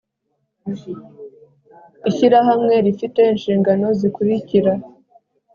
Ishyirahamwe 2.09 2.75
rifite 2.85 3.19
inshingano 3.33 3.85
zikurikira 3.99 4.73